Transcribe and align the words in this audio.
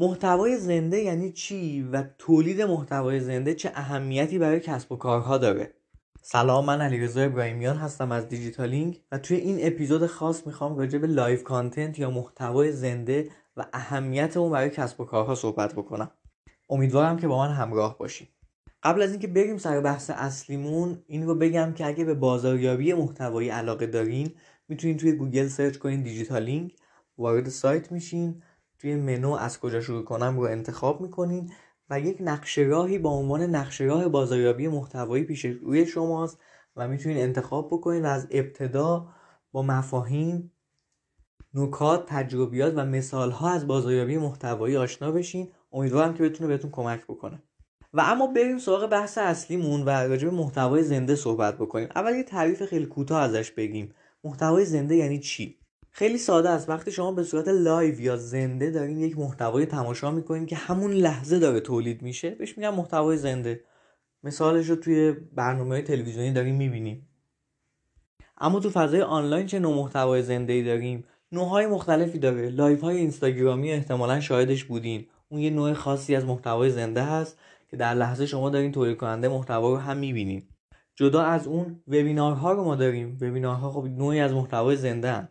محتوای 0.00 0.56
زنده 0.56 0.98
یعنی 0.98 1.32
چی 1.32 1.82
و 1.82 2.04
تولید 2.18 2.62
محتوای 2.62 3.20
زنده 3.20 3.54
چه 3.54 3.72
اهمیتی 3.74 4.38
برای 4.38 4.60
کسب 4.60 4.92
و 4.92 4.96
کارها 4.96 5.38
داره؟ 5.38 5.74
سلام 6.22 6.64
من 6.64 6.80
علیرضا 6.80 7.20
ابراهیمیان 7.20 7.76
هستم 7.76 8.12
از 8.12 8.28
دیجیتالینگ 8.28 9.00
و 9.12 9.18
توی 9.18 9.36
این 9.36 9.58
اپیزود 9.60 10.06
خاص 10.06 10.46
می‌خوام 10.46 10.78
راجع 10.78 10.98
به 10.98 11.06
live 11.06 11.42
content 11.42 11.98
یا 11.98 12.10
محتوای 12.10 12.72
زنده 12.72 13.28
و 13.56 13.66
اهمیت 13.72 14.36
اون 14.36 14.52
برای 14.52 14.70
کسب 14.70 15.00
و 15.00 15.04
کارها 15.04 15.34
صحبت 15.34 15.72
بکنم. 15.72 16.10
امیدوارم 16.70 17.16
که 17.16 17.28
با 17.28 17.38
من 17.38 17.54
همراه 17.54 17.98
باشید 17.98 18.28
قبل 18.82 19.02
از 19.02 19.10
اینکه 19.10 19.26
بریم 19.26 19.58
سر 19.58 19.80
بحث 19.80 20.10
اصلیمون 20.14 21.02
این 21.06 21.26
رو 21.26 21.34
بگم 21.34 21.72
که 21.72 21.86
اگه 21.86 22.04
به 22.04 22.14
بازاریابی 22.14 22.92
محتوایی 22.92 23.48
علاقه 23.48 23.86
دارین 23.86 24.30
می‌تونین 24.68 24.96
توی 24.96 25.12
گوگل 25.12 25.48
search 25.48 25.76
کنین 25.76 26.02
دیجیتالینگ 26.02 26.74
وارد 27.18 27.48
سایت 27.48 27.92
میشین 27.92 28.42
توی 28.80 28.96
منو 28.96 29.30
از 29.30 29.60
کجا 29.60 29.80
شروع 29.80 30.04
کنم 30.04 30.36
رو 30.36 30.42
انتخاب 30.42 31.00
می‌کنین 31.00 31.52
و 31.90 32.00
یک 32.00 32.16
نقشه 32.20 32.62
راهی 32.62 32.98
با 32.98 33.10
عنوان 33.10 33.42
نقشه 33.42 33.84
راه 33.84 34.08
بازاریابی 34.08 34.68
محتوایی 34.68 35.24
پیش 35.24 35.44
روی 35.44 35.86
شماست 35.86 36.42
و 36.76 36.88
می‌تونین 36.88 37.18
انتخاب 37.18 37.66
بکنین 37.66 38.02
و 38.04 38.08
از 38.08 38.28
ابتدا 38.30 39.08
با 39.52 39.62
مفاهیم 39.62 40.52
نکات 41.54 42.06
تجربیات 42.06 42.72
و 42.76 42.84
مثال 42.84 43.30
ها 43.30 43.50
از 43.50 43.66
بازاریابی 43.66 44.18
محتوایی 44.18 44.76
آشنا 44.76 45.10
بشین. 45.10 45.52
امیدوارم 45.72 46.14
که 46.14 46.22
بتونه 46.22 46.48
بهتون 46.48 46.70
کمک 46.70 47.04
بکنه. 47.04 47.42
و 47.92 48.00
اما 48.00 48.26
بریم 48.26 48.58
سراغ 48.58 48.90
بحث 48.90 49.18
اصلیمون 49.18 49.82
و 49.82 49.90
راجع 49.90 50.28
به 50.28 50.34
محتوای 50.34 50.82
زنده 50.82 51.16
صحبت 51.16 51.58
بکنیم. 51.58 51.88
اول 51.94 52.14
یه 52.14 52.22
تعریف 52.22 52.64
خیلی 52.64 52.86
کوتاه 52.86 53.22
ازش 53.22 53.50
بگیم. 53.50 53.94
محتوای 54.24 54.64
زنده 54.64 54.96
یعنی 54.96 55.18
چی؟ 55.18 55.59
خیلی 55.90 56.18
ساده 56.18 56.50
است. 56.50 56.68
وقتی 56.68 56.92
شما 56.92 57.12
به 57.12 57.22
صورت 57.22 57.48
live 57.48 58.00
یا 58.00 58.16
زنده 58.16 58.70
دارین 58.70 58.98
یک 58.98 59.18
محتوای 59.18 59.66
تماشا 59.66 60.10
می‌کنین 60.10 60.46
که 60.46 60.56
همون 60.56 60.92
لحظه 60.92 61.38
داره 61.38 61.60
تولید 61.60 62.02
میشه 62.02 62.30
بهش 62.30 62.58
میگن 62.58 62.70
محتوای 62.70 63.16
زنده. 63.16 63.64
مثالش 64.22 64.70
رو 64.70 64.76
توی 64.76 65.12
برنامه 65.12 65.82
تلویزیونی 65.82 66.32
داریم 66.32 66.54
می‌بینیم 66.54 67.06
اما 68.38 68.60
تو 68.60 68.70
فضای 68.70 69.02
آنلاین 69.02 69.46
چه 69.46 69.58
نوع 69.58 69.74
محتوای 69.74 70.22
زنده 70.22 70.52
ای 70.52 70.62
داریم؟ 70.62 71.04
نوعهای 71.32 71.66
مختلفی 71.66 72.18
داره. 72.18 72.50
لایو 72.50 72.80
های 72.80 72.96
اینستاگرامی 72.96 73.72
احتمالا 73.72 74.20
شاهدش 74.20 74.64
بودین. 74.64 75.06
اون 75.28 75.40
یه 75.40 75.50
نوع 75.50 75.72
خاصی 75.72 76.14
از 76.14 76.24
محتوای 76.24 76.70
زنده 76.70 77.02
هست 77.02 77.38
که 77.68 77.76
در 77.76 77.94
لحظه 77.94 78.26
شما 78.26 78.50
دارین 78.50 78.72
تولید 78.72 78.96
کننده 78.96 79.28
محتوا 79.28 79.70
رو 79.70 79.76
هم 79.76 79.96
می‌بینین. 79.96 80.42
جدا 80.94 81.22
از 81.22 81.46
اون 81.46 81.82
وبینارها 81.88 82.52
رو 82.52 82.64
ما 82.64 82.74
داریم. 82.74 83.18
وبینارها 83.20 83.72
خب 83.72 83.84
نوعی 83.84 84.20
از 84.20 84.32
محتوای 84.32 84.76
زنده 84.76 85.12
هم. 85.12 85.28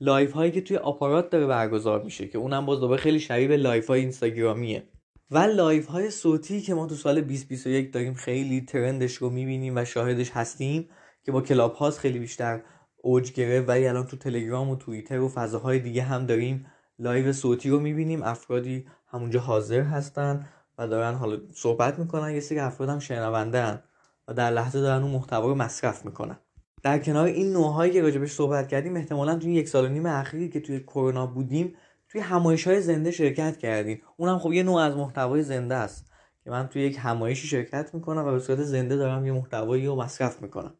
لایو 0.00 0.32
هایی 0.32 0.52
که 0.52 0.60
توی 0.60 0.76
آپارات 0.76 1.30
داره 1.30 1.46
برگزار 1.46 2.02
میشه 2.02 2.28
که 2.28 2.38
اونم 2.38 2.66
باز 2.66 2.80
دوباره 2.80 3.00
خیلی 3.00 3.20
شبیه 3.20 3.48
به 3.48 3.56
لایو 3.56 3.86
های 3.86 4.00
اینستاگرامیه. 4.00 4.88
و 5.30 5.38
لایو 5.38 5.86
های 5.86 6.10
صوتی 6.10 6.60
که 6.60 6.74
ما 6.74 6.86
تو 6.86 6.94
سال 6.94 7.20
2021 7.20 7.92
داریم 7.92 8.14
خیلی 8.14 8.60
trend 8.60 8.99
ش 8.99 9.14
رو 9.14 9.30
می‌بینیم 9.30 9.76
و 9.76 9.84
شاهدش 9.84 10.30
هستیم 10.30 10.88
که 11.24 11.32
با 11.32 11.40
کلاب 11.40 11.74
هاوس 11.74 11.98
خیلی 11.98 12.18
بیشتر 12.18 12.62
اوج 12.96 13.32
گرفت 13.32 13.68
ولی 13.68 13.86
الان 13.86 14.06
تو 14.06 14.16
تلگرام 14.16 14.68
و 14.70 14.76
توییتر 14.76 15.20
و 15.20 15.28
فضاهای 15.28 15.78
دیگه 15.78 16.02
هم 16.02 16.26
داریم 16.26 16.66
لایو 16.98 17.32
صوتی 17.32 17.70
رو 17.70 17.80
می‌بینیم. 17.80 18.22
افرادی 18.22 18.86
همونجا 19.06 19.40
حاضر 19.40 19.80
هستن 19.80 20.48
و 20.78 20.88
دارن 20.88 21.14
حالا 21.14 21.38
صحبت 21.54 21.98
می‌کنن. 21.98 22.34
یه 22.34 22.40
سری 22.40 22.58
افراد 22.58 22.88
هم 22.88 22.98
شنونده 22.98 23.82
و 24.28 24.34
در 24.34 24.50
لحظه 24.50 24.80
دارن 24.80 25.02
اون 25.02 25.12
محتوا 25.12 25.48
رو 25.48 25.54
مصرف 25.54 26.04
می‌کنن. 26.04 26.38
در 26.86 26.98
کنار 26.98 27.26
این 27.26 27.52
نوعهایی 27.52 27.92
که 27.92 28.02
راجبش 28.02 28.32
صحبت 28.32 28.68
کردیم 28.68 28.96
احتمالا 28.96 29.34
توی 29.34 29.54
یک 29.54 29.68
سال 29.68 29.84
و 29.84 29.88
نیم 29.88 30.06
اخیری 30.06 30.48
که 30.48 30.60
توی 30.60 30.80
کرونا 30.80 31.26
بودیم 31.26 31.74
توی 32.08 32.20
همایش 32.20 32.66
های 32.66 32.80
زنده 32.80 33.10
شرکت 33.10 33.56
کردیم. 33.56 34.02
اونم 34.16 34.38
خب 34.38 34.52
یه 34.52 34.62
نوع 34.62 34.80
از 34.80 34.96
محتوای 34.96 35.42
زنده 35.42 35.74
است 35.74 36.06
که 36.44 36.50
من 36.50 36.68
توی 36.68 36.82
یک 36.82 36.98
همایشی 37.00 37.48
شرکت 37.48 37.94
می‌کنم 37.94 38.26
و 38.26 38.32
به 38.32 38.38
صورت 38.38 38.62
زنده 38.62 38.96
دارم 38.96 39.26
یه 39.26 39.32
محتوایی 39.32 39.86
رو 39.86 39.96
مصرف 39.96 40.42
می‌کنم. 40.42 40.74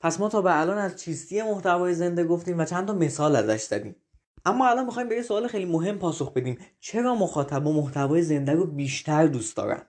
پس 0.00 0.20
ما 0.20 0.28
تا 0.28 0.42
به 0.42 0.60
الان 0.60 0.78
از 0.78 0.96
چیستی 0.96 1.42
محتوای 1.42 1.94
زنده 1.94 2.24
گفتیم 2.24 2.58
و 2.58 2.64
چند 2.64 2.86
تا 2.86 2.94
مثال 2.94 3.36
ازش 3.36 3.62
زدیم. 3.62 3.96
اما 4.44 4.68
الان 4.68 4.84
می‌خوایم 4.84 5.08
به 5.08 5.14
یه 5.14 5.22
سوال 5.22 5.48
خیلی 5.48 5.64
مهم 5.64 5.98
پاسخ 5.98 6.32
بدیم. 6.32 6.58
چرا 6.80 7.14
مخاطب 7.14 7.66
و 7.66 7.72
محتوای 7.72 8.22
زنده 8.22 8.52
رو 8.52 8.66
بیشتر 8.66 9.26
دوست 9.26 9.56
دارن؟ 9.56 9.82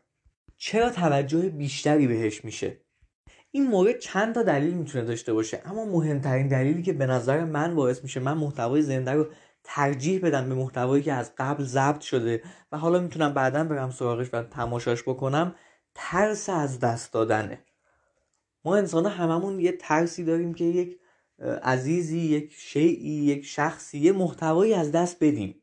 چرا 0.58 0.90
توجه 0.90 1.50
بیشتری 1.50 2.08
بهش 2.08 2.46
میشه؟ 2.46 2.87
این 3.58 3.68
مورد 3.68 4.00
چند 4.00 4.36
تا 4.36 4.44
دلیل 4.44 4.74
می‌تونه 4.74 5.04
داشته 5.04 5.34
باشه 5.34 5.62
اما 5.66 5.86
مهمترین 5.86 6.48
دلیلی 6.48 6.84
که 6.84 6.94
به 6.94 7.06
نظر 7.06 7.44
من 7.44 7.76
باعث 7.76 8.04
میشه 8.04 8.20
من 8.20 8.34
محتوای 8.34 8.82
زنده 8.82 9.12
رو 9.12 9.28
ترجیح 9.64 10.20
بدم 10.22 10.50
به 10.50 10.56
محتوایی 10.56 11.04
که 11.04 11.14
از 11.14 11.32
قبل 11.38 11.64
ضبط 11.64 12.02
شده 12.02 12.42
و 12.72 12.78
حالا 12.78 13.00
می‌تونم 13.00 13.34
بعدا 13.34 13.64
برم 13.64 13.92
سراغش 13.92 14.34
و 14.34 14.44
تماشاش 14.44 15.04
بکنم 15.04 15.56
ترس 15.96 16.50
از 16.50 16.80
دست 16.80 17.14
دادنه. 17.14 17.60
ما 18.66 18.76
انسان 18.76 19.06
هممون 19.06 19.60
یه 19.60 19.72
ترسی 19.72 20.24
داریم 20.24 20.54
که 20.54 20.64
یک 20.64 20.98
عزیزی 21.64 22.20
یک 22.20 22.54
شیعی 22.58 23.12
یک 23.12 23.46
شخصی 23.46 23.98
یه 23.98 24.12
محتوایی 24.12 24.74
از 24.74 24.92
دست 24.92 25.18
بدیم. 25.24 25.56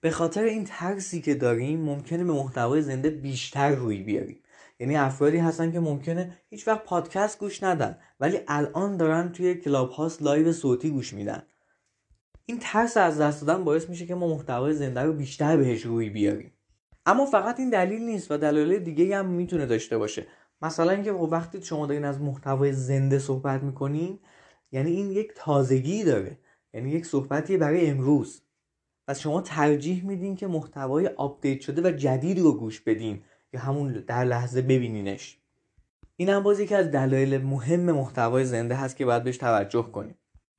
به 0.00 0.10
خاطر 0.10 0.42
این 0.42 0.64
ترسی 0.64 1.20
که 1.20 1.34
داریم 1.34 1.80
ممکنه 1.80 2.24
به 2.24 2.32
محتوای 2.32 2.82
زنده 2.82 3.10
بیشتر 3.10 3.74
روی 3.74 4.02
بیاریم. 4.02 4.40
یعنی 4.80 4.96
افرادی 4.96 5.38
هستن 5.38 5.72
که 5.72 5.80
ممکنه 5.80 6.38
هیچ 6.48 6.68
وقت 6.68 6.84
پادکست 6.84 7.38
گوش 7.38 7.62
ندن 7.62 7.98
ولی 8.20 8.38
الان 8.48 8.96
دارن 8.96 9.32
توی 9.32 9.54
کلاب 9.54 9.90
هاوس 9.90 10.22
لایو 10.22 10.52
صوتی 10.52 10.90
گوش 10.90 11.12
میدن. 11.12 11.42
این 12.46 12.58
ترس 12.60 12.96
از 12.96 13.20
دست 13.20 13.46
دادن 13.46 13.64
باعث 13.64 13.88
میشه 13.88 14.06
که 14.06 14.14
ما 14.14 14.28
محتوای 14.28 14.74
زنده 14.74 15.00
رو 15.00 15.12
بیشتر 15.12 15.56
بهش 15.56 15.82
روی 15.82 16.10
بیاریم. 16.10 16.52
اما 17.06 17.26
فقط 17.26 17.60
این 17.60 17.70
دلیل 17.70 18.02
نیست 18.02 18.30
و 18.30 18.36
دلایل 18.36 18.78
دیگه 18.78 19.16
هم 19.16 19.26
می‌تونه 19.26 19.66
داشته 19.66 19.98
باشه. 19.98 20.26
مثلا 20.62 20.90
اینکه 20.90 21.12
خب 21.12 21.28
وقتی 21.32 21.62
شما 21.62 21.86
دارین 21.86 22.04
از 22.04 22.20
محتوای 22.20 22.72
زنده 22.72 23.18
صحبت 23.18 23.62
می‌کنین 23.62 24.18
یعنی 24.72 24.90
این 24.90 25.10
یک 25.10 25.32
تازگی 25.36 26.04
داره. 26.04 26.38
یعنی 26.74 26.90
یک 26.90 27.06
صحبتی 27.06 27.56
برای 27.56 27.86
امروز. 27.86 28.42
پس 29.08 29.20
شما 29.20 29.40
ترجیح 29.40 30.04
میدین 30.04 30.36
که 30.36 30.46
محتوای 30.46 31.06
update 31.06 31.60
شده 31.60 31.82
و 31.82 31.90
جدید 31.90 32.38
رو 32.38 32.58
گوش 32.58 32.80
بدین. 32.80 33.22
یا 33.52 33.60
همون 33.60 33.92
در 33.92 34.24
لحظه 34.24 34.62
ببینینش. 34.62 35.38
این 36.16 36.28
هم 36.28 36.42
باز 36.42 36.60
یکی 36.60 36.74
از 36.74 36.90
دلایل 36.90 37.38
مهم 37.38 37.80
محتوای 37.80 38.44
زنده 38.44 38.74
هست 38.74 38.96
که 38.96 39.04
باید 39.04 39.24
بهش 39.24 39.36
توجه 39.36 39.82
کنیم. 39.82 40.14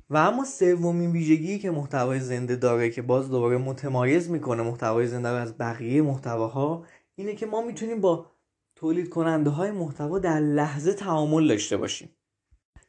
و 0.09 0.17
اما 0.17 0.45
سومین 0.45 1.11
ویژگی 1.11 1.59
که 1.59 1.71
محتوای 1.71 2.19
زنده 2.19 2.55
داره 2.55 2.89
که 2.89 3.01
باز 3.01 3.29
دوباره 3.29 3.57
متمایز 3.57 4.29
می‌کنه 4.29 4.63
محتوای 4.63 5.07
زنده 5.07 5.29
رو 5.29 5.35
از 5.35 5.57
بقیه 5.57 6.01
محتواها 6.01 6.85
اینه 7.15 7.35
که 7.35 7.45
ما 7.45 7.61
می‌تونیم 7.61 8.01
با 8.01 8.25
تولید 8.75 9.09
کننده 9.09 9.49
های 9.49 9.71
محتوا 9.71 10.19
در 10.19 10.39
لحظه 10.39 10.93
تعامل 10.93 11.47
داشته 11.47 11.77
باشیم. 11.77 12.09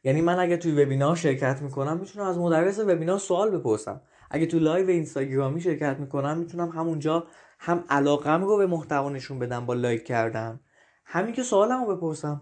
یعنی 0.03 0.21
من 0.21 0.39
اگه 0.39 0.57
توی 0.57 0.83
وبینار 0.83 1.15
شرکت 1.15 1.61
می‌کنم 1.61 1.97
می‌تونم 1.97 2.25
از 2.25 2.37
مدرس 2.37 2.79
وبینار 2.79 3.17
سوال 3.17 3.57
بپرسم. 3.57 4.01
اگه 4.31 4.45
تو 4.45 4.59
لایو 4.59 4.89
اینستاگرامی 4.89 5.61
شرکت 5.61 5.97
می‌کنم 5.99 6.37
می‌تونم 6.37 6.69
همونجا 6.69 7.27
هم 7.65 7.83
علاقم 7.89 8.43
رو 8.43 8.57
به 8.57 8.65
محتوا 8.65 9.09
نشون 9.09 9.39
بدم 9.39 9.65
با 9.65 9.73
لایک 9.73 10.05
کردن. 10.05 10.59
همین 11.05 11.33
که 11.33 11.43
سوالم 11.43 11.85
رو 11.85 11.95
بپرسم. 11.95 12.41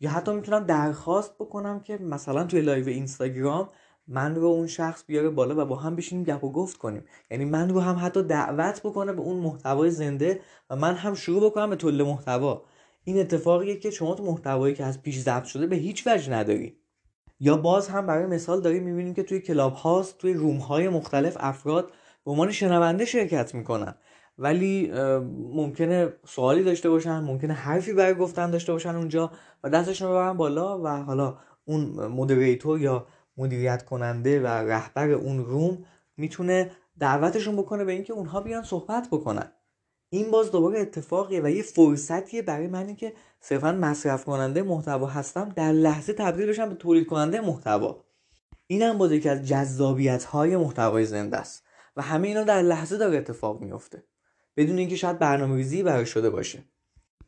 یا 0.00 0.10
حتی 0.10 0.32
می‌تونم 0.32 0.64
درخواست 0.64 1.34
بکنم 1.34 1.80
که 1.80 1.96
مثلا 1.96 2.44
توی 2.44 2.60
لایو 2.60 2.88
اینستاگرام 2.88 3.68
من 4.08 4.34
رو 4.34 4.46
اون 4.46 4.66
شخص 4.66 5.04
بیاره 5.06 5.30
بالا 5.30 5.62
و 5.62 5.64
با 5.64 5.76
هم 5.76 5.96
بشینیم 5.96 6.24
گپ 6.24 6.44
و 6.44 6.52
گفت 6.52 6.76
کنیم. 6.76 7.04
یعنی 7.30 7.44
من 7.44 7.68
رو 7.68 7.80
هم 7.80 7.96
حتی 8.06 8.22
دعوت 8.22 8.80
بکنه 8.80 9.12
به 9.12 9.20
اون 9.20 9.36
محتوای 9.36 9.90
زنده 9.90 10.40
و 10.70 10.76
من 10.76 10.94
هم 10.94 11.14
شروع 11.14 11.50
بکنم 11.50 11.70
به 11.70 11.76
تولید 11.76 12.02
محتوا. 12.02 12.62
این 13.04 13.20
اتفاقیه 13.20 13.76
که 13.76 13.90
شما 13.90 14.14
تو 14.14 14.24
محتوایی 14.24 14.74
که 14.74 14.84
از 14.84 15.02
پیش 15.02 15.18
ضبط 15.18 15.44
شده 15.44 15.66
به 15.66 15.76
هیچ 15.76 16.06
وجه 16.06 16.32
نداری. 16.32 16.76
یا 17.40 17.56
باز 17.56 17.88
هم 17.88 18.06
برای 18.06 18.26
مثال 18.26 18.60
داریم 18.60 18.82
می‌بینیم 18.82 19.14
که 19.14 19.22
توی 19.22 19.40
کلاب 19.40 19.74
هاست 19.74 20.18
توی 20.18 20.34
روم 20.34 20.56
های 20.56 20.88
مختلف 20.88 21.36
افراد 21.40 21.92
به 22.24 22.30
عنوان 22.30 22.50
شنونده 22.50 23.04
شرکت 23.04 23.54
می‌کنن. 23.54 23.94
ولی 24.40 24.92
ممکنه 25.54 26.12
سوالی 26.26 26.64
داشته 26.64 26.90
باشن 26.90 27.20
ممکنه 27.20 27.52
حرفی 27.54 27.92
برای 27.92 28.14
گفتن 28.14 28.50
داشته 28.50 28.72
باشن 28.72 28.96
اونجا 28.96 29.30
و 29.64 29.70
دستشون 29.70 30.08
رو 30.08 30.14
ببرن 30.14 30.36
بالا 30.36 30.82
و 30.82 30.88
حالا 30.88 31.36
اون 31.64 31.80
مدیریتور 32.06 32.80
یا 32.80 33.06
مدیریت 33.36 33.84
کننده 33.84 34.40
و 34.40 34.46
رهبر 34.46 35.10
اون 35.10 35.44
روم 35.44 35.84
می‌تونه 36.16 36.70
دعوتشون 36.98 37.56
بکنه 37.56 37.84
به 37.84 37.92
اینکه 37.92 38.12
اونها 38.12 38.40
بیان 38.40 38.62
صحبت 38.62 39.08
بکنن. 39.12 39.52
این 40.10 40.30
باز 40.30 40.50
دوباره 40.50 40.80
اتفاقیه 40.80 41.40
و 41.42 41.50
یه 41.50 41.62
فرصتیه 41.62 42.42
برای 42.42 42.66
منی 42.66 42.94
که 42.94 43.12
صرفا 43.40 43.72
مصرف 43.72 44.24
کننده 44.24 44.62
محتوا 44.62 45.06
هستم 45.06 45.48
در 45.48 45.72
لحظه 45.72 46.12
تبدیل 46.12 46.46
بشم 46.46 46.68
به 46.68 46.74
تولید 46.74 47.06
کننده 47.06 47.40
محتوا. 47.40 48.04
اینم 48.66 48.98
باز 48.98 49.12
یکی 49.12 49.28
از 49.28 49.48
جذابیت 49.48 50.24
های 50.24 50.56
محتوای 50.56 51.04
زنده 51.04 51.36
است 51.36 51.64
و 51.96 52.02
همه 52.02 52.28
اینا 52.28 52.42
در 52.42 52.62
لحظه 52.62 52.96
داره 52.96 53.18
اتفاق 53.18 53.60
میفته 53.60 54.02
بدون 54.56 54.78
اینکه 54.78 54.96
شاید 54.96 55.18
برنامه 55.18 55.56
ریزی 55.56 55.82
برای 55.82 56.06
شده 56.06 56.30
باشه. 56.30 56.64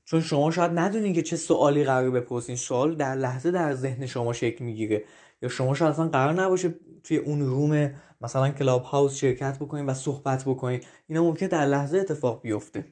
چون 0.04 0.20
شما 0.20 0.50
شاید 0.50 0.78
ندونین 0.78 1.12
که 1.12 1.22
چه 1.22 1.36
سوالی 1.36 1.84
قرار 1.84 2.10
بپرسین. 2.10 2.56
سوال 2.56 2.94
در 2.94 3.14
لحظه 3.14 3.50
در 3.50 3.74
ذهن 3.74 4.06
شما 4.06 4.32
شکل 4.32 4.64
می‌گیره. 4.64 5.04
یا 5.42 5.48
شما 5.48 5.74
شاید 5.74 5.92
اصلا 5.92 6.08
قرار 6.08 6.32
نباشه 6.32 6.74
توی 7.04 7.16
اون 7.16 7.40
روم 7.40 7.90
مثلا 8.20 8.50
کلاب 8.50 8.82
هاوس 8.82 9.16
شرکت 9.16 9.58
بکنین 9.58 9.86
و 9.86 9.94
صحبت 9.94 10.44
بکنین. 10.44 10.80
اینا 11.08 11.22
ممکن 11.22 11.46
در 11.46 11.66
لحظه 11.66 11.98
اتفاق 11.98 12.42
بیفته. 12.42 12.84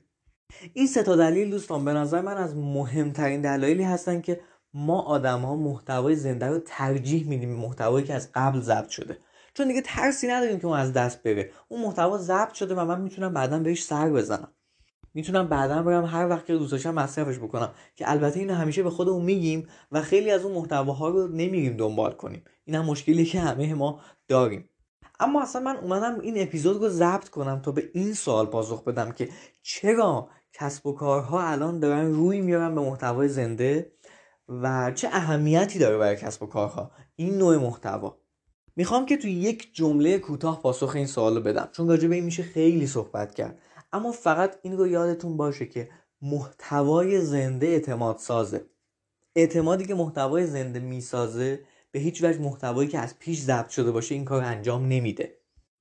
این 0.75 0.87
سه 0.87 1.03
تا 1.03 1.17
دلیل 1.17 1.51
دوستان 1.51 1.85
به 1.85 1.93
نظر 1.93 2.21
من 2.21 2.37
از 2.37 2.57
مهمترین 2.57 3.41
دلایلی 3.41 3.83
هستن 3.83 4.21
که 4.21 4.41
ما 4.75 5.03
آدم 5.03 5.41
ها 5.41 5.57
محتوای 5.57 6.17
زنده 6.17 6.47
رو 6.47 6.59
ترجیح 6.67 7.29
میدیم. 7.29 7.51
محتوایی 7.51 8.07
که 8.07 8.15
از 8.15 8.29
قبل 8.35 8.61
ضبط 8.61 8.89
شده. 8.89 9.19
چون 9.55 9.69
دیگه 9.69 9.83
ترسی 9.85 10.29
نداریم 10.29 10.59
که 10.59 10.67
اون 10.67 10.79
از 10.79 10.93
دست 10.93 11.23
بره. 11.23 11.51
اون 11.69 11.83
محتوا 11.83 12.19
ضبط 12.19 12.53
شده 12.53 12.75
و 12.75 12.85
من 12.85 13.01
می‌تونم 13.01 13.35
بعدا 13.35 13.59
بهش 13.59 13.85
سر 13.85 14.11
بزنم. 14.11 14.53
می‌تونم 15.15 15.49
بعدا 15.49 15.83
برم 15.83 16.05
هر 16.05 16.29
وقت 16.29 16.47
که 16.47 16.53
دوست 16.53 16.73
داشتم 16.73 16.95
مصرفش 16.95 17.39
بکنم. 17.39 17.73
که 17.97 18.11
البته 18.11 18.41
اینو 18.41 18.55
همیشه 18.55 18.83
به 18.83 18.91
خودمون 18.91 19.23
میگیم 19.25 19.69
و 19.93 20.03
خیلی 20.03 20.31
از 20.31 20.45
اون 20.45 20.55
محتواها 20.55 21.09
رو 21.09 21.29
نمیریم 21.29 21.77
دنبال 21.77 22.13
کنیم. 22.13 22.45
این 22.65 22.77
هم 22.77 22.85
مشکلی 22.85 23.25
که 23.25 23.41
همه 23.41 23.75
ما 23.75 24.01
داریم. 24.29 24.69
اما 25.21 25.43
اصلا 25.43 25.63
من 25.63 25.77
اومدم 25.77 26.21
این 26.21 26.43
اپیزود 26.43 26.83
رو 26.83 26.89
ضبط 26.89 27.29
کنم 27.29 27.63
تا 27.63 27.73
به 27.73 27.91
این 27.95 28.15
سوال 28.15 28.47
پاسخ 28.47 28.85
بدم 28.85 29.13
که 29.13 29.29
چرا 29.63 30.29
کسب 30.53 30.87
و 30.87 30.93
کارها 30.93 31.43
الان 31.43 31.81
دارن 31.81 32.13
روی 32.13 32.41
میارن 32.41 32.75
به 32.75 32.81
محتوای 32.81 33.29
زنده 33.29 33.93
و 34.49 34.93
چه 34.95 35.09
اهمیتی 35.09 35.79
داره 35.79 35.99
برای 35.99 36.17
کسب 36.17 36.43
و 36.43 36.47
کارها؟ 36.47 36.91
این 37.17 37.39
نوع 37.39 37.57
محتوا. 37.57 38.20
می‌خوام 38.77 39.07
که 39.07 39.17
توی 39.17 39.33
یک 39.33 39.75
جمله 39.75 40.19
کوتاه 40.19 40.63
پاسخ 40.63 40.97
این 40.97 41.07
سوال 41.07 41.37
رو 41.37 41.43
بدم 41.43 41.69
چون 41.73 41.89
راجع 41.89 42.09
به 42.09 42.15
این 42.15 42.25
میشه 42.25 42.43
خیلی 42.43 42.87
صحبت 42.87 43.35
کرد. 43.35 43.59
اما 43.93 44.13
فقط 44.13 44.57
این 44.63 44.77
رو 44.77 44.87
یادتون 44.87 45.37
باشه 45.37 45.67
که 45.67 45.89
محتوای 46.23 47.21
زنده 47.21 47.67
اعتماد 47.67 48.19
سازه. 48.19 48.67
اعتمادی 49.37 49.85
که 49.85 49.95
محتوای 49.95 50.47
زنده 50.47 50.81
می‌سازه 50.81 51.61
به 51.93 51.99
هیچ 51.99 52.25
وجه 52.25 52.39
محتوایی 52.39 52.89
که 52.89 52.99
از 52.99 53.19
پیش 53.19 53.41
ضبط 53.41 53.69
شده 53.69 53.91
باشه 53.91 54.15
این 54.15 54.25
کار 54.25 54.43
انجام 54.43 54.87
نمیده. 54.87 55.37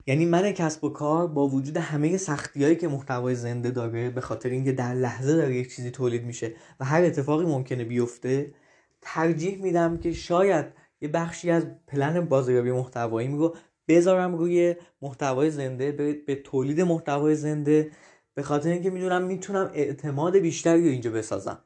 یعنی 0.08 0.26
من 0.26 0.52
کسب 0.52 0.84
و 0.84 0.90
کار 0.90 1.28
با 1.28 1.48
وجود 1.48 1.78
همه 1.78 2.18
سختیهایی 2.18 2.76
که 2.76 2.88
محتوای 2.88 3.36
زنده 3.36 3.72
داره 3.72 4.10
به 4.10 4.22
خاطر 4.22 4.50
اینکه 4.50 4.72
در 4.72 4.94
لحظه 4.94 5.36
داره 5.36 5.56
یک 5.56 5.76
چیزی 5.76 5.92
تولید 5.92 6.24
میشه 6.24 6.54
و 6.80 6.86
هر 6.86 7.04
اتفاقی 7.04 7.46
ممکنه 7.46 7.84
بیفته 7.84 8.54
ترجیح 9.02 9.62
میدم 9.62 9.98
که 9.98 10.14
شاید 10.14 10.66
یه 11.02 11.10
بخشی 11.10 11.52
از 11.52 11.66
پلن 11.88 12.26
بازاریابی 12.26 12.72
محتوایی 12.72 13.28
میگو 13.28 13.56
بذارم 13.88 14.36
روی 14.36 14.76
محتوای 15.02 15.52
زنده 15.52 15.92
به, 16.28 16.36
تولید 16.36 16.82
محتوای 16.82 17.36
زنده. 17.36 17.92
به 18.34 18.44
خاطر 18.44 18.70
اینکه 18.70 18.90
می‌دونم 18.90 19.24
می‌تونم 19.24 19.72
اعتماد 19.74 20.38
بیشتری 20.38 20.84
رو 20.84 20.90
اینجا 20.90 21.12
بسازم. 21.12 21.64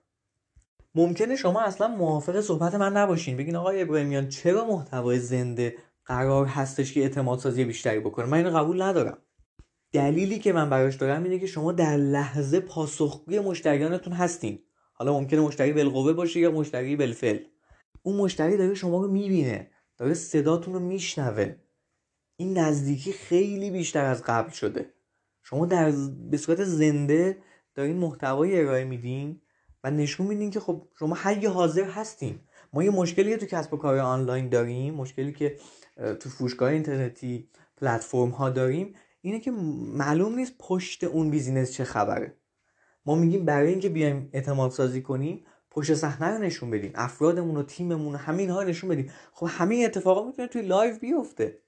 ممکنه 0.95 1.35
شما 1.35 1.62
اصلا 1.62 1.88
موافق 1.88 2.41
صحبت 2.41 2.75
من 2.75 2.97
نباشین. 2.97 3.38
بگین 3.38 3.56
آقای 3.56 3.81
ابراهیمیان 3.81 4.30
چرا 4.30 4.65
محتوای 4.65 5.19
زنده 5.19 5.75
قرار 6.06 6.45
هستش 6.45 6.94
که 6.94 7.01
اعتماد 7.01 7.39
سازی 7.39 7.65
بیشتری 7.65 8.00
بکنه؟ 8.00 8.25
من 8.25 8.38
اینو 8.38 8.57
قبول 8.57 8.81
ندارم. 8.81 9.18
دلیلی 9.91 10.39
که 10.39 10.53
من 10.53 10.69
براش 10.69 10.95
دارم 10.95 11.24
اینه 11.24 11.39
که 11.39 11.47
شما 11.47 11.71
در 11.71 11.97
لحظه 11.97 12.59
پاسخگوی 12.59 13.39
مشتریانتون 13.39 14.13
هستین. 14.13 14.59
حالا 14.94 15.13
ممکنه 15.13 15.39
مشتری 15.39 15.74
بالقوه 15.74 16.13
باشه 16.13 16.39
یا 16.39 16.51
مشتری 16.51 16.95
بالفعل. 16.95 17.38
اون 18.03 18.17
مشتری 18.17 18.57
داره 18.57 18.73
شما 18.73 19.01
رو 19.01 19.11
می‌بینه 19.11 19.71
داره 19.97 20.13
صداتون 20.13 20.73
رو 20.73 20.79
میشنوه. 20.79 21.55
این 22.35 22.57
نزدیکی 22.57 23.11
خیلی 23.11 23.71
بیشتر 23.71 24.05
از 24.05 24.23
قبل 24.23 24.50
شده. 24.50 24.94
شما 25.44 25.65
در 25.65 25.91
به 26.31 26.38
صورت 26.38 26.63
زنده 26.63 27.38
دارین 27.75 27.97
محتوای 27.97 28.59
ارائه 28.59 28.83
میدین 28.83 29.41
و 29.83 29.91
نشون 29.91 30.27
میدین 30.27 30.51
که 30.51 30.59
خب 30.59 30.88
شما 31.00 31.17
حی 31.24 31.38
و 31.38 31.45
حاضر 31.45 31.83
هستین. 31.83 32.39
ما 32.73 32.83
یه 32.83 32.89
مشکلی 32.89 33.38
تو 33.38 33.45
کسب 33.45 33.73
و 33.73 33.77
کار 33.77 33.97
آنلاین 33.97 34.49
داریم 34.49 34.94
مشکلی 34.94 35.33
که 35.33 35.57
تو 36.19 36.29
فروشگاه 36.29 36.69
اینترنتی 36.69 37.49
پلتفرم 37.77 38.29
ها 38.29 38.49
داریم 38.49 38.95
اینه 39.21 39.39
که 39.39 39.51
معلوم 39.51 40.35
نیست 40.35 40.53
پشت 40.59 41.03
اون 41.03 41.29
business 41.30 41.71
چه 41.71 41.83
خبره. 41.83 42.38
ما 43.06 43.15
میگیم 43.15 43.45
برای 43.45 43.69
اینکه 43.69 43.89
بیایم 43.89 44.29
اعتماد 44.33 44.71
سازی 44.71 45.01
کنیم 45.01 45.45
پشت 45.73 45.93
صحنه 45.93 46.27
رو 46.27 46.37
نشون 46.37 46.69
بدیم 46.71 46.91
افرادمون 46.95 47.57
و 47.57 47.63
تیممون 47.63 48.15
و 48.15 48.17
همین 48.17 48.49
ها 48.49 48.63
نشون 48.63 48.89
بدیم. 48.89 49.11
خب 49.31 49.47
همه 49.49 49.81
اتفاقا 49.85 50.27
می‌تونه 50.27 50.47
توی 50.47 50.61
لایو 50.61 50.99
بیفته. 50.99 51.59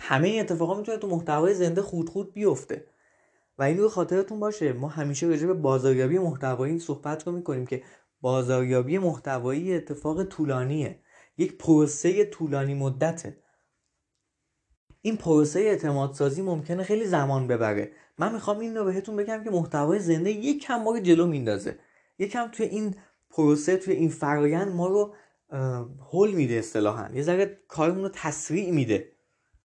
همه 0.00 0.36
اتفاقا 0.40 0.78
می‌تونه 0.78 0.98
تو 0.98 1.08
محتوای 1.08 1.54
زنده 1.54 1.82
خود 1.82 2.08
خود 2.08 2.34
بیفته. 2.34 2.86
و 3.58 3.62
این 3.62 3.78
رو 3.78 3.88
خاطرتون 3.88 4.40
باشه 4.40 4.72
ما 4.72 4.88
همیشه 4.88 5.26
راجع 5.26 5.46
به 5.46 5.54
بازاریابی 5.54 6.18
محتوایی 6.18 6.78
صحبت 6.78 7.26
رو 7.26 7.32
می‌کنیم 7.32 7.66
که 7.66 7.82
بازاریابی 8.20 8.98
محتوایی 8.98 9.74
اتفاق 9.74 10.24
طولانیه. 10.24 11.00
یک 11.38 11.58
پروسه 11.58 12.24
طولانی 12.24 12.74
مدته. 12.74 13.36
این 15.02 15.16
پروسه 15.16 15.60
اعتماد 15.60 16.14
سازی 16.14 16.42
ممکنه 16.42 16.82
خیلی 16.82 17.06
زمان 17.06 17.46
ببره. 17.46 17.92
من 18.18 18.34
می‌خوام 18.34 18.58
این 18.58 18.76
رو 18.76 18.84
بهتون 18.84 19.16
بگم 19.16 19.44
که 19.44 19.50
محتوای 19.50 19.98
زنده 19.98 20.30
یک 20.30 20.62
کم 20.62 20.76
ما 20.76 21.00
جلو 21.00 21.26
میندازه 21.26 21.78
یکم 22.20 22.48
توی 22.48 22.66
این 22.66 22.94
پروسه 23.30 23.76
توی 23.76 23.94
این 23.94 24.08
فرایند 24.08 24.74
ما 24.74 24.86
رو 24.86 25.14
هول 26.12 26.30
میده 26.30 26.54
اصطلاحا. 26.54 27.08
یه 27.14 27.22
ذره 27.22 27.58
کارمون 27.68 28.02
رو 28.02 28.10
تسریع 28.12 28.70
میده 28.70 29.12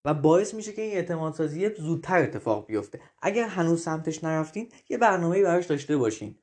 و 0.06 0.14
باعث 0.14 0.54
میشه 0.54 0.74
که 0.74 0.82
این 0.82 0.94
اعتماد 0.94 1.34
سازی 1.34 1.70
زودتر 1.76 2.24
اتفاق 2.24 2.68
بیفته. 2.68 3.00
اگر 3.22 3.48
هنوز 3.48 3.84
سمتش 3.84 4.24
نرفتین 4.24 4.70
یه 4.90 4.98
برنامه 4.98 5.44
براش 5.44 5.66
داشته 5.66 5.98
باشین. 5.98 6.36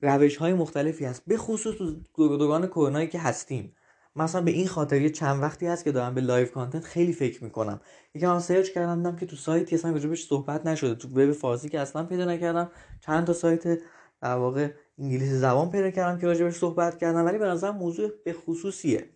روش 0.00 0.36
های 0.36 0.54
مختلفی 0.54 1.04
هست. 1.04 1.22
به 1.26 1.36
خصوص 1.36 1.74
دوران 2.16 2.66
کرونایی 2.66 3.08
که 3.08 3.18
هستیم. 3.18 3.76
مثلا 4.16 4.40
به 4.40 4.50
این 4.50 4.68
خاطر 4.68 5.00
یه 5.00 5.10
چند 5.10 5.42
وقتی 5.42 5.66
هست 5.66 5.84
که 5.84 5.92
دارم 5.92 6.14
به 6.14 6.20
live 6.20 6.46
content 6.46 6.84
خیلی 6.84 7.12
فکر 7.12 7.44
می‌کنم. 7.44 7.80
یکم 8.14 8.38
search 8.38 8.70
کردم 8.70 9.16
که 9.16 9.26
تو 9.26 9.36
سایتی 9.36 9.74
اصلا 9.74 9.90
راجبش 9.90 10.26
صحبت 10.26 10.66
نشده. 10.66 10.94
تو 10.94 11.08
وب 11.08 11.32
فارسی 11.32 11.68
که 11.68 11.80
اصلا 11.80 12.04
پیدا 12.04 12.24
نکردم. 12.24 12.70
چند 13.00 13.26
تا 13.26 13.32
سایت 13.32 13.78
در 14.22 14.34
واقع 14.34 14.68
انگلیسی 14.98 15.34
زبان 15.34 15.70
پیدا 15.70 15.90
کردم 15.90 16.18
که 16.18 16.26
راجبش 16.26 16.54
صحبت 16.54 16.98
کردن 16.98 17.24
ولی 17.24 17.38
به 17.38 17.46
نظر 17.46 17.70
موضوع 17.70 18.10
به 18.24 18.32
خصوصیه. 18.32 19.10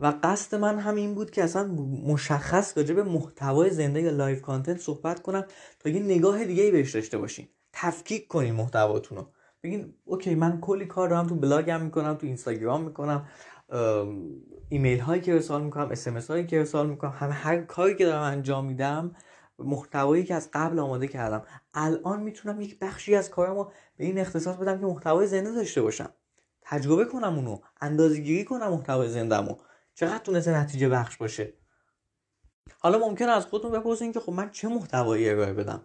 و 0.00 0.14
قصد 0.22 0.56
من 0.56 0.78
همین 0.78 1.14
بود 1.14 1.30
که 1.30 1.44
اصلا 1.44 1.66
مشخص 2.06 2.76
راجع 2.76 2.94
به 2.94 3.02
محتوای 3.02 3.70
زنده 3.70 4.00
یا 4.02 4.10
live 4.10 4.40
content 4.40 4.80
صحبت 4.80 5.22
کنم 5.22 5.44
تا 5.78 5.88
یه 5.88 6.02
نگاه 6.02 6.44
دیگه 6.44 6.62
ای 6.62 6.70
بهش 6.70 6.94
داشته 6.94 7.18
باشین. 7.18 7.48
تفکیک 7.72 8.28
کنین 8.28 8.54
محتواتون 8.54 9.18
رو 9.18 9.26
بگین 9.62 9.94
okay 10.04 10.34
من 10.34 10.60
کلی 10.60 10.86
کار 10.86 11.08
دارم 11.08 11.26
تو 11.26 11.34
بلاگم 11.34 11.80
می‌کنم 11.80 12.14
تو 12.14 12.26
اینستاگرام 12.26 12.82
می‌کنم 12.82 13.28
ایمیل 14.68 15.00
هایی 15.00 15.22
که 15.22 15.32
ارسال 15.32 15.62
می‌کنم 15.62 15.88
SMS 15.90 16.30
هایی 16.30 16.46
که 16.46 16.58
ارسال 16.58 16.90
می‌کنم 16.90 17.14
همه 17.16 17.32
هر 17.32 17.60
کاری 17.60 17.94
که 17.94 18.04
دارم 18.04 18.22
انجام 18.22 18.66
میدم 18.66 19.16
محتوایی 19.64 20.24
که 20.24 20.34
از 20.34 20.50
قبل 20.52 20.78
آماده 20.78 21.08
کردم. 21.08 21.42
الان 21.74 22.22
می‌تونم 22.22 22.60
یک 22.60 22.78
بخشی 22.78 23.14
از 23.14 23.30
کارمو 23.30 23.64
به 23.96 24.04
این 24.04 24.18
اختصاص 24.18 24.56
بدم 24.56 24.80
که 24.80 24.86
محتوای 24.86 25.26
زنده 25.26 25.52
داشته 25.52 25.82
باشم. 25.82 26.12
تجربه 26.62 27.04
کنم 27.04 27.34
اونو 27.36 27.58
اندازه‌گیری 27.80 28.44
کنم 28.44 28.68
محتوای 28.68 29.08
زندهمو. 29.08 29.56
چقدر 29.94 30.18
تونسته 30.18 30.58
نتیجه 30.58 30.88
بخش 30.88 31.16
باشه؟ 31.16 31.52
حالا 32.78 32.98
ممکنه 32.98 33.28
از 33.28 33.46
خودتون 33.46 33.72
بپرسین 33.72 34.12
که 34.12 34.20
خب 34.20 34.32
من 34.32 34.50
چه 34.50 34.68
محتوایی 34.68 35.28
ارائه 35.28 35.52
بدم؟ 35.52 35.82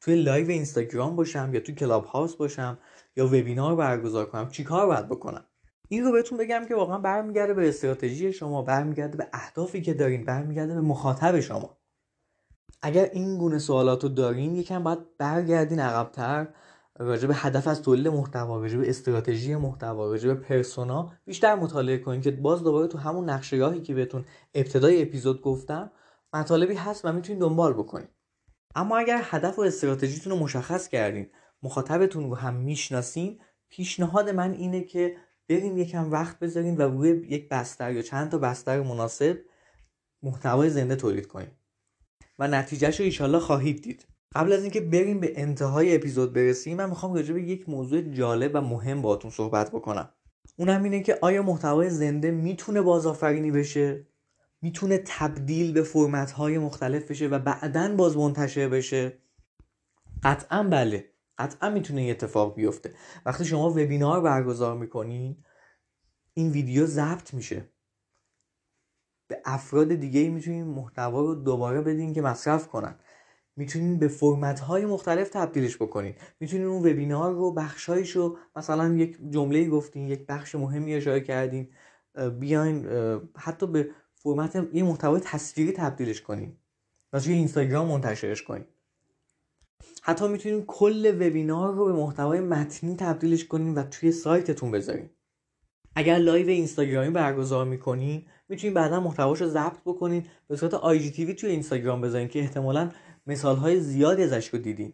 توی 0.00 0.22
لایو 0.22 0.50
اینستاگرام 0.50 1.16
باشم 1.16 1.50
یا 1.54 1.60
توی 1.60 1.74
کلاب 1.74 2.04
هاوس 2.04 2.36
باشم 2.36 2.78
یا 3.16 3.26
وبینار 3.26 3.76
برگزار 3.76 4.26
کنم؟ 4.26 4.48
چیکار 4.48 4.86
باید 4.86 5.08
بکنم؟ 5.08 5.44
این 5.88 6.04
رو 6.04 6.12
بهتون 6.12 6.38
بگم 6.38 6.64
که 6.68 6.74
واقعا 6.74 6.98
برمیگرده 6.98 7.54
به 7.54 7.68
استراتژی 7.68 8.32
شما 8.32 8.62
برمیگرده 8.62 9.16
به 9.16 9.28
اهدافی 9.32 9.82
که 9.82 9.94
دارین 9.94 10.24
برمیگرده 10.24 10.74
به 10.74 10.80
مخاطب 10.80 11.40
شما. 11.40 11.79
اگر 12.82 13.10
این 13.12 13.38
گونه 13.38 13.58
سوالات 13.58 14.02
رو 14.02 14.08
دارین 14.08 14.56
یکم 14.56 14.82
باید 14.82 15.16
برگردین 15.18 15.80
عقبتر 15.80 16.48
راجع 16.98 17.28
به 17.28 17.34
هدف 17.34 17.68
از 17.68 17.82
تولید 17.82 18.08
محتوا 18.08 18.60
راجع 18.60 18.78
به 18.78 18.90
استراتژی 18.90 19.56
محتوا 19.56 20.10
راجع 20.10 20.28
به 20.28 20.34
پرسونا 20.34 21.12
بیشتر 21.24 21.54
مطالعه 21.54 21.98
کنین 21.98 22.20
که 22.20 22.30
باز 22.30 22.62
دوباره 22.62 22.86
تو 22.86 22.98
همون 22.98 23.30
نقشه 23.30 23.80
که 23.80 23.94
بهتون 23.94 24.24
ابتدای 24.54 25.02
اپیزود 25.02 25.42
گفتم 25.42 25.90
مطالبی 26.32 26.74
هست 26.74 27.04
و 27.04 27.12
می‌تونین 27.12 27.40
دنبال 27.40 27.72
بکنین. 27.72 28.08
اما 28.74 28.98
اگر 28.98 29.20
هدف 29.24 29.58
و 29.58 29.62
استراتژیتون 29.62 30.32
رو 30.32 30.38
مشخص 30.38 30.88
کردین 30.88 31.30
مخاطبتون 31.62 32.30
رو 32.30 32.36
هم 32.36 32.54
می‌شناسین 32.54 33.40
پیشنهاد 33.68 34.30
من 34.30 34.52
اینه 34.52 34.84
که 34.84 35.16
بریم 35.48 35.78
یکم 35.78 36.12
وقت 36.12 36.38
بذارین 36.38 36.76
و 36.76 36.82
روی 36.82 37.08
یک 37.08 37.48
بستر 37.48 37.92
یا 37.92 38.02
چند 38.02 38.30
تا 38.30 38.38
بستر 38.38 38.82
مناسب 38.82 39.38
محتوای 40.22 40.70
زنده 40.70 40.96
تولید 40.96 41.26
کنیم 41.26 41.59
و 42.40 42.48
نتیجهش 42.48 43.00
رو 43.00 43.04
ایشالله 43.04 43.38
خواهید 43.38 43.82
دید. 43.82 44.06
قبل 44.34 44.52
از 44.52 44.62
اینکه 44.62 44.80
بریم 44.80 45.20
به 45.20 45.32
انتهای 45.36 45.94
اپیزود 45.94 46.32
برسیم 46.32 46.76
من 46.76 46.88
می‌خوام 46.88 47.14
راجع 47.14 47.34
به 47.34 47.42
یک 47.42 47.68
موضوع 47.68 48.00
جالب 48.00 48.50
و 48.54 48.60
مهم 48.60 49.02
باهاتون 49.02 49.30
صحبت 49.30 49.70
بکنم. 49.70 50.08
اونم 50.56 50.82
اینه 50.82 51.02
که 51.02 51.18
آیا 51.22 51.42
محتوای 51.42 51.90
زنده 51.90 52.30
می‌تونه 52.30 52.82
بازآفرینی 52.82 53.50
بشه؟ 53.50 54.06
می‌تونه 54.62 55.02
تبدیل 55.06 55.72
به 55.72 55.82
فرمت 55.82 56.30
های 56.30 56.58
مختلف 56.58 57.10
بشه 57.10 57.28
و 57.28 57.38
بعدا 57.38 57.94
باز 57.96 58.16
منتشر 58.16 58.68
بشه؟ 58.68 59.18
قطعا 60.22 60.62
بله. 60.62 61.04
قطعا 61.38 61.70
می‌تونه 61.70 62.00
این 62.00 62.10
اتفاق 62.10 62.54
بیفته. 62.54 62.94
وقتی 63.26 63.44
شما 63.44 63.70
وبینار 63.70 64.20
برگزار 64.20 64.76
می‌کنین 64.76 65.44
این 66.34 66.50
ویدیو 66.50 66.86
ضبط 66.86 67.34
میشه. 67.34 67.68
به 69.30 69.40
افراد 69.44 69.94
دیگه 69.94 70.28
می‌تونین 70.28 70.64
محتوا 70.64 71.20
رو 71.20 71.34
دوباره 71.34 71.80
بدین 71.80 72.12
که 72.12 72.22
مصرف 72.22 72.68
کنن. 72.68 72.94
می‌تونین 73.56 73.98
به 73.98 74.08
فرمت 74.08 74.60
های 74.60 74.86
مختلف 74.86 75.28
تبدیلش 75.28 75.76
بکنین. 75.76 76.14
می‌تونین 76.40 76.66
اون 76.66 76.90
وبینار 76.90 77.32
رو 77.32 77.52
بخشایش 77.52 78.10
رو 78.10 78.38
مثلا 78.56 78.94
یک 78.94 79.18
جمله 79.30 79.68
گفتین 79.68 80.08
یک 80.08 80.26
بخش 80.26 80.54
مهمی 80.54 80.94
اشاره 80.94 81.20
کردین 81.20 81.68
بیاین 82.40 82.86
حتی 83.36 83.66
به 83.66 83.90
فرمت 84.14 84.68
یه 84.72 84.82
محتوای 84.82 85.20
تصویری 85.24 85.72
تبدیلش 85.72 86.20
کنین. 86.22 86.56
توی 87.12 87.32
اینستاگرام 87.32 87.88
منتشرش 87.88 88.42
کنین. 88.42 88.64
حتی 90.02 90.28
می‌تونین 90.28 90.64
کل 90.66 91.26
وبینار 91.26 91.74
رو 91.74 91.84
به 91.84 91.92
محتوای 91.92 92.40
متنی 92.40 92.96
تبدیلش 92.96 93.44
کنین 93.44 93.74
و 93.74 93.82
توی 93.82 94.12
سایتتون 94.12 94.70
بذارین. 94.70 95.10
اگر 95.94 96.16
لایو 96.18 96.48
اینستاگرامی 96.48 97.10
برگزار 97.10 97.64
می‌کنین 97.64 98.26
می‌تونین 98.50 98.74
بعدا 98.74 99.00
محتواش 99.00 99.40
رو 99.40 99.48
ضبط 99.48 99.80
بکنین. 99.86 100.26
به 100.48 100.56
صورت 100.56 100.74
IGTV 100.74 101.34
توی 101.34 101.50
اینستاگرام 101.50 102.00
بذارین 102.00 102.28
که 102.28 102.38
احتمالا 102.38 102.90
مثال 103.26 103.56
های 103.56 103.80
زیادی 103.80 104.22
ازش 104.22 104.48
رو 104.48 104.58
دیدین 104.58 104.92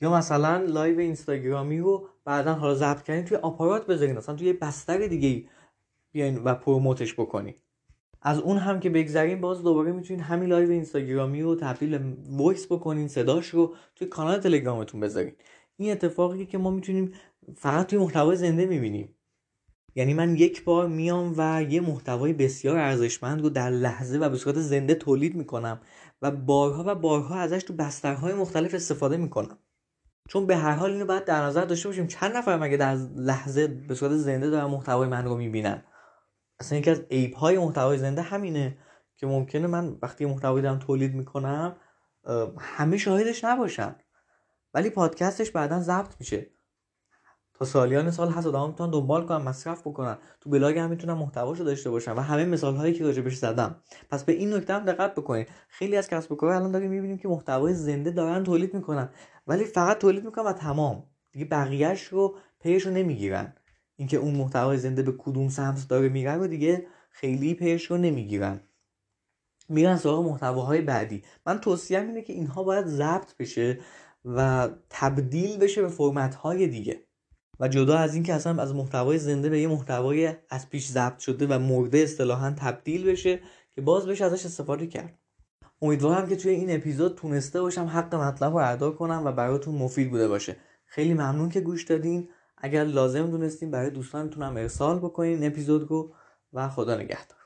یا 0.00 0.14
مثلا 0.14 0.56
لایو 0.56 0.98
اینستاگرامی 0.98 1.78
رو 1.78 2.08
بعدا 2.24 2.54
حالا 2.54 2.74
ضبط 2.74 3.02
کردین 3.02 3.24
توی 3.24 3.36
آپارات 3.36 3.86
بذارین. 3.86 4.16
مثلا 4.16 4.34
توی 4.34 4.52
بستر 4.52 5.06
دیگه 5.06 5.48
بیاین 6.12 6.38
و 6.44 6.54
promote 6.54 7.01
ش 7.01 7.14
بکنین. 7.14 7.54
از 8.22 8.38
اون 8.38 8.56
هم 8.56 8.80
که 8.80 8.90
بگذریم 8.90 9.40
باز 9.40 9.62
دوباره 9.62 9.92
می‌تونین 9.92 10.22
همین 10.22 10.48
لایو 10.48 10.70
اینستاگرامی 10.70 11.42
رو 11.42 11.56
تبدیل 11.56 12.14
voice 12.30 12.66
بکنین 12.66 13.08
صداش 13.08 13.48
رو 13.48 13.74
توی 13.96 14.08
کانال 14.08 14.38
تلگرامتون 14.38 15.00
بذارین. 15.00 15.32
این 15.76 15.92
اتفاقی 15.92 16.46
که 16.46 16.58
ما 16.58 16.70
می‌تونیم 16.70 17.12
فقط 17.56 17.86
توی 17.86 17.98
محتوای 17.98 18.36
زنده 18.36 18.66
می‌بینیم. 18.66 19.14
یعنی 19.94 20.14
من 20.14 20.36
یک 20.36 20.64
بار 20.64 20.88
میام 20.88 21.34
و 21.36 21.62
یه 21.62 21.80
محتوای 21.80 22.32
بسیار 22.32 22.76
ارزشمند 22.76 23.42
رو 23.42 23.50
در 23.50 23.70
لحظه 23.70 24.18
و 24.18 24.28
به 24.28 24.36
صورت 24.36 24.56
زنده 24.58 24.94
تولید 24.94 25.34
می‌کنم 25.34 25.80
و 26.22 26.30
بارها 26.30 26.84
و 26.86 26.94
بارها 26.94 27.34
ازش 27.34 27.62
تو 27.62 27.72
بسترهای 27.72 28.34
مختلف 28.34 28.74
استفاده 28.74 29.16
می‌کنم. 29.16 29.58
چون 30.28 30.46
به 30.46 30.56
هر 30.56 30.72
حال 30.72 30.90
اینو 30.90 31.06
باید 31.06 31.24
در 31.24 31.42
نظر 31.42 31.64
داشته 31.64 31.88
باشیم 31.88 32.06
چند 32.06 32.36
نفر 32.36 32.56
مگه 32.56 32.76
در 32.76 32.94
لحظه 33.16 33.66
به 33.66 33.94
صورت 33.94 34.12
زنده 34.12 34.50
دارن 34.50 34.64
محتوای 34.64 35.08
من 35.08 35.24
رو 35.24 35.36
می‌بینن؟ 35.36 35.82
اصلا 36.60 36.78
یکی 36.78 36.90
از 36.90 37.00
عیب 37.10 37.34
های 37.34 37.58
محتوای 37.58 37.98
زنده 37.98 38.22
همینه 38.22 38.78
که 39.16 39.26
ممکنه 39.26 39.66
من 39.66 39.96
وقتی 40.02 40.24
محتوایی 40.24 40.62
دارم 40.62 40.78
تولید 40.78 41.14
می‌کنم 41.14 41.76
همه 42.58 42.96
شاهدش 42.96 43.44
نباشن. 43.44 43.96
ولی 44.74 44.90
پادکستش 44.90 45.50
بعدا 45.50 45.80
ضبط 45.80 46.14
میشه. 46.20 46.53
تا 47.54 47.64
سالیان 47.64 48.10
سال 48.10 48.30
هست 48.30 48.46
آدم 48.46 48.68
می‌تونن 48.68 48.90
دنبال 48.90 49.26
کنن 49.26 49.44
مصرف 49.44 49.80
بکنن. 49.80 50.18
تو 50.40 50.50
بلاگ 50.50 50.78
هم 50.78 50.90
می‌تونن 50.90 51.12
محتواشو 51.12 51.64
داشته 51.64 51.90
باشن 51.90 52.12
و 52.12 52.20
همه 52.20 52.44
مثال 52.44 52.76
هایی 52.76 52.94
که 52.94 53.04
راجبش 53.04 53.36
زدم. 53.36 53.76
پس 54.10 54.24
به 54.24 54.32
این 54.32 54.54
نکته 54.54 54.74
هم 54.74 54.84
دقت 54.84 55.14
بکنید 55.14 55.48
خیلی 55.68 55.96
از 55.96 56.08
کسب 56.08 56.32
و 56.32 56.34
کار 56.34 56.50
الان 56.50 56.72
داریم 56.72 56.90
می‌بینیم 56.90 57.18
که 57.18 57.28
محتوای 57.28 57.74
زنده 57.74 58.10
دارن 58.10 58.44
تولید 58.44 58.74
می‌کنن. 58.74 59.08
ولی 59.46 59.64
فقط 59.64 59.98
تولید 59.98 60.24
می‌کنن 60.24 60.44
و 60.44 60.52
تمام. 60.52 61.06
دیگه 61.32 61.44
بقیهش 61.44 62.02
رو 62.02 62.36
پیش 62.60 62.86
نمی‌گیرن. 62.86 63.54
اینکه 63.96 64.16
اون 64.16 64.34
محتوای 64.34 64.78
زنده 64.78 65.02
به 65.02 65.12
کدوم 65.12 65.48
سمت 65.48 65.88
داره 65.88 66.08
میره 66.08 66.32
رو 66.32 66.46
دیگه 66.46 66.86
خیلی 67.10 67.54
پیش 67.54 67.90
نمی‌گیرن. 67.90 68.60
میرن 69.68 69.96
سراغ 69.96 70.24
محتواهای 70.24 70.80
بعدی. 70.80 71.22
من 71.46 71.60
توصیه 71.60 72.00
اینه 72.00 72.22
که 72.22 72.32
اینها 72.32 72.62
باید 72.62 72.86
ضبط 72.86 73.36
بشه 73.36 73.80
و 74.24 74.68
تبدیل 74.90 75.58
بشه 75.58 75.82
به 75.82 75.88
فرمت 75.88 76.34
های 76.34 76.66
دیگه. 76.66 77.03
و 77.60 77.68
جدا 77.68 77.98
از 77.98 78.14
اینکه 78.14 78.34
اصلا 78.34 78.62
از 78.62 78.74
محتوای 78.74 79.18
زنده 79.18 79.48
به 79.48 79.60
یه 79.60 79.68
محتوای 79.68 80.32
از 80.50 80.70
پیش 80.70 80.88
ضبط 80.88 81.18
شده 81.18 81.46
و 81.46 81.58
مرده 81.58 81.98
اصطلاحا 81.98 82.50
تبدیل 82.50 83.04
بشه 83.04 83.40
که 83.74 83.80
باز 83.80 84.06
بشه 84.06 84.24
ازش 84.24 84.46
استفاده 84.46 84.86
کرد. 84.86 85.18
امیدوارم 85.82 86.28
که 86.28 86.36
توی 86.36 86.52
این 86.52 86.76
اپیزود 86.76 87.14
تونسته 87.14 87.60
باشم 87.60 87.84
حق 87.84 88.14
مطلب 88.14 88.52
رو 88.52 88.72
ادا 88.72 88.90
کنم 88.90 89.22
و 89.24 89.32
براتون 89.32 89.74
مفید 89.74 90.10
بوده 90.10 90.28
باشه. 90.28 90.56
خیلی 90.86 91.14
ممنون 91.14 91.48
که 91.48 91.60
گوش 91.60 91.84
دادین. 91.84 92.28
اگر 92.56 92.84
لازم 92.84 93.30
دونستین 93.30 93.70
برای 93.70 93.90
دوستانتون 93.90 94.42
ارسال 94.42 94.98
بکنین 94.98 95.42
این 95.42 95.52
اپیزود 95.52 95.90
رو 95.90 96.14
و 96.52 96.68
خدا 96.68 96.96
نگهدار. 96.96 97.38